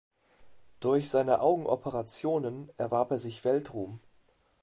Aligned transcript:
Durch 0.79 1.11
seine 1.11 1.41
Augenoperationen 1.41 2.71
erwarb 2.75 3.11
er 3.11 3.19
sich 3.19 3.45
Weltruhm. 3.45 3.99